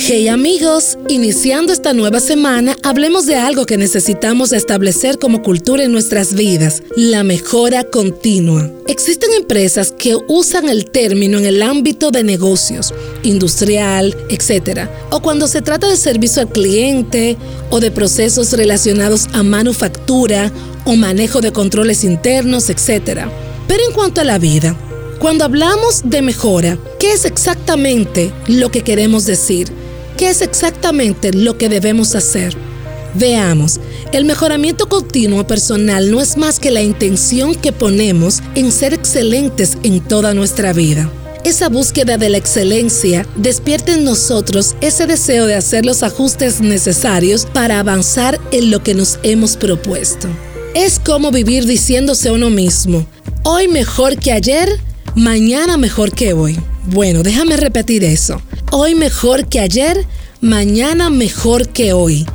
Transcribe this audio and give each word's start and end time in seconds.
Hey 0.00 0.28
amigos, 0.28 0.96
iniciando 1.08 1.72
esta 1.72 1.92
nueva 1.92 2.20
semana, 2.20 2.76
hablemos 2.84 3.26
de 3.26 3.34
algo 3.34 3.66
que 3.66 3.76
necesitamos 3.76 4.52
establecer 4.52 5.18
como 5.18 5.42
cultura 5.42 5.82
en 5.82 5.90
nuestras 5.90 6.34
vidas, 6.34 6.84
la 6.96 7.24
mejora 7.24 7.82
continua. 7.82 8.70
Existen 8.86 9.34
empresas 9.34 9.90
que 9.90 10.16
usan 10.28 10.68
el 10.68 10.88
término 10.88 11.38
en 11.38 11.46
el 11.46 11.62
ámbito 11.62 12.12
de 12.12 12.22
negocios, 12.22 12.94
industrial, 13.24 14.16
etc. 14.30 14.88
O 15.10 15.20
cuando 15.20 15.48
se 15.48 15.62
trata 15.62 15.88
de 15.88 15.96
servicio 15.96 16.42
al 16.42 16.48
cliente 16.48 17.36
o 17.68 17.80
de 17.80 17.90
procesos 17.90 18.52
relacionados 18.52 19.26
a 19.32 19.42
manufactura 19.42 20.52
o 20.84 20.94
manejo 20.94 21.40
de 21.40 21.52
controles 21.52 22.04
internos, 22.04 22.70
etc. 22.70 23.26
Pero 23.66 23.84
en 23.84 23.92
cuanto 23.92 24.20
a 24.20 24.24
la 24.24 24.38
vida, 24.38 24.76
cuando 25.18 25.44
hablamos 25.44 26.02
de 26.04 26.22
mejora, 26.22 26.78
¿qué 27.00 27.12
es 27.12 27.24
exactamente 27.24 28.32
lo 28.46 28.70
que 28.70 28.82
queremos 28.82 29.26
decir? 29.26 29.87
¿Qué 30.18 30.30
es 30.30 30.42
exactamente 30.42 31.32
lo 31.32 31.56
que 31.58 31.68
debemos 31.68 32.16
hacer? 32.16 32.56
Veamos, 33.14 33.78
el 34.10 34.24
mejoramiento 34.24 34.88
continuo 34.88 35.46
personal 35.46 36.10
no 36.10 36.20
es 36.20 36.36
más 36.36 36.58
que 36.58 36.72
la 36.72 36.82
intención 36.82 37.54
que 37.54 37.70
ponemos 37.70 38.42
en 38.56 38.72
ser 38.72 38.94
excelentes 38.94 39.78
en 39.84 40.00
toda 40.00 40.34
nuestra 40.34 40.72
vida. 40.72 41.08
Esa 41.44 41.68
búsqueda 41.68 42.18
de 42.18 42.30
la 42.30 42.36
excelencia 42.36 43.28
despierta 43.36 43.94
en 43.94 44.02
nosotros 44.02 44.74
ese 44.80 45.06
deseo 45.06 45.46
de 45.46 45.54
hacer 45.54 45.86
los 45.86 46.02
ajustes 46.02 46.60
necesarios 46.60 47.46
para 47.46 47.78
avanzar 47.78 48.40
en 48.50 48.72
lo 48.72 48.82
que 48.82 48.94
nos 48.94 49.20
hemos 49.22 49.56
propuesto. 49.56 50.26
Es 50.74 50.98
como 50.98 51.30
vivir 51.30 51.64
diciéndose 51.64 52.28
a 52.28 52.32
uno 52.32 52.50
mismo, 52.50 53.06
hoy 53.44 53.68
mejor 53.68 54.16
que 54.16 54.32
ayer, 54.32 54.80
mañana 55.14 55.76
mejor 55.76 56.10
que 56.10 56.32
hoy. 56.32 56.58
Bueno, 56.86 57.22
déjame 57.22 57.56
repetir 57.56 58.02
eso. 58.02 58.42
Hoy 58.70 58.94
mejor 58.94 59.48
que 59.48 59.60
ayer, 59.60 60.04
mañana 60.42 61.08
mejor 61.08 61.68
que 61.70 61.94
hoy. 61.94 62.26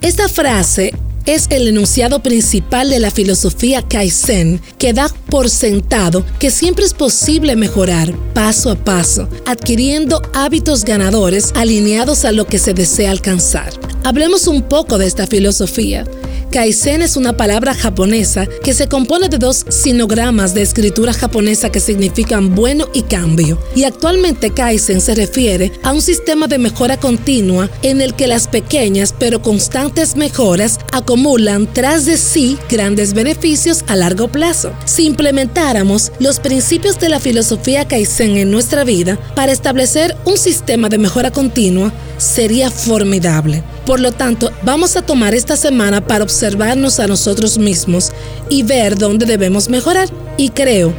Esta 0.00 0.28
frase 0.28 0.94
es 1.26 1.46
el 1.50 1.68
enunciado 1.68 2.22
principal 2.22 2.88
de 2.88 3.00
la 3.00 3.10
filosofía 3.10 3.82
Kaizen 3.82 4.62
que 4.78 4.94
da 4.94 5.10
por 5.28 5.50
sentado 5.50 6.24
que 6.38 6.50
siempre 6.50 6.86
es 6.86 6.94
posible 6.94 7.54
mejorar 7.54 8.14
paso 8.32 8.70
a 8.70 8.76
paso, 8.76 9.28
adquiriendo 9.44 10.22
hábitos 10.32 10.84
ganadores 10.84 11.52
alineados 11.54 12.24
a 12.24 12.32
lo 12.32 12.46
que 12.46 12.58
se 12.58 12.72
desea 12.72 13.10
alcanzar. 13.10 13.70
Hablemos 14.04 14.46
un 14.46 14.62
poco 14.62 14.96
de 14.96 15.06
esta 15.06 15.26
filosofía. 15.26 16.04
Kaizen 16.54 17.02
es 17.02 17.16
una 17.16 17.36
palabra 17.36 17.74
japonesa 17.74 18.46
que 18.46 18.74
se 18.74 18.86
compone 18.86 19.28
de 19.28 19.38
dos 19.38 19.66
sinogramas 19.70 20.54
de 20.54 20.62
escritura 20.62 21.12
japonesa 21.12 21.72
que 21.72 21.80
significan 21.80 22.54
bueno 22.54 22.86
y 22.92 23.02
cambio. 23.02 23.58
Y 23.74 23.82
actualmente 23.82 24.52
Kaizen 24.52 25.00
se 25.00 25.16
refiere 25.16 25.72
a 25.82 25.90
un 25.90 26.00
sistema 26.00 26.46
de 26.46 26.58
mejora 26.58 26.96
continua 26.96 27.68
en 27.82 28.00
el 28.00 28.14
que 28.14 28.28
las 28.28 28.46
pequeñas 28.46 29.12
pero 29.18 29.42
constantes 29.42 30.14
mejoras 30.14 30.78
acumulan 30.92 31.66
tras 31.72 32.06
de 32.06 32.16
sí 32.16 32.56
grandes 32.70 33.14
beneficios 33.14 33.84
a 33.88 33.96
largo 33.96 34.28
plazo. 34.28 34.72
Si 34.84 35.06
implementáramos 35.06 36.12
los 36.20 36.38
principios 36.38 37.00
de 37.00 37.08
la 37.08 37.18
filosofía 37.18 37.88
Kaizen 37.88 38.36
en 38.36 38.52
nuestra 38.52 38.84
vida 38.84 39.18
para 39.34 39.50
establecer 39.50 40.16
un 40.24 40.38
sistema 40.38 40.88
de 40.88 40.98
mejora 40.98 41.32
continua, 41.32 41.92
sería 42.16 42.70
formidable. 42.70 43.64
Por 43.86 44.00
lo 44.00 44.12
tanto, 44.12 44.50
vamos 44.62 44.96
a 44.96 45.02
tomar 45.02 45.34
esta 45.34 45.56
semana 45.56 46.06
para 46.06 46.24
observarnos 46.44 47.00
a 47.00 47.06
nosotros 47.06 47.56
mismos 47.56 48.12
y 48.50 48.64
ver 48.64 48.98
dónde 48.98 49.24
debemos 49.24 49.70
mejorar. 49.70 50.10
Y 50.36 50.50
creo 50.50 50.92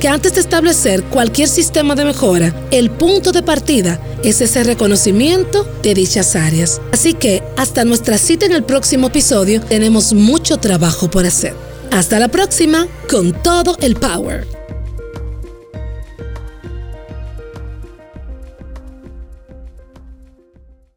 que 0.00 0.08
antes 0.08 0.34
de 0.34 0.40
establecer 0.40 1.02
cualquier 1.04 1.48
sistema 1.48 1.94
de 1.94 2.06
mejora, 2.06 2.54
el 2.70 2.90
punto 2.90 3.30
de 3.32 3.42
partida 3.42 4.00
es 4.24 4.40
ese 4.40 4.64
reconocimiento 4.64 5.68
de 5.82 5.92
dichas 5.92 6.34
áreas. 6.34 6.80
Así 6.92 7.12
que 7.12 7.42
hasta 7.58 7.84
nuestra 7.84 8.16
cita 8.16 8.46
en 8.46 8.52
el 8.52 8.64
próximo 8.64 9.08
episodio 9.08 9.60
tenemos 9.60 10.14
mucho 10.14 10.56
trabajo 10.56 11.10
por 11.10 11.26
hacer. 11.26 11.54
Hasta 11.90 12.18
la 12.18 12.28
próxima 12.28 12.86
con 13.10 13.34
todo 13.42 13.76
el 13.82 13.96
power. 13.96 14.55